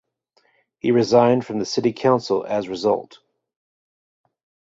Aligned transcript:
He 0.79 0.89
resigned 0.89 1.45
from 1.45 1.59
the 1.59 1.65
city 1.67 1.93
council 1.93 2.43
as 2.43 2.67
result. 2.67 3.19